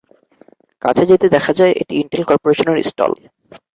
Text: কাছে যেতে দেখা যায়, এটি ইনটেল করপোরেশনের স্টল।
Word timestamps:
কাছে 0.81 1.03
যেতে 1.11 1.27
দেখা 1.35 1.51
যায়, 1.59 1.73
এটি 1.81 1.93
ইনটেল 2.01 2.23
করপোরেশনের 2.29 2.77
স্টল। 2.83 3.11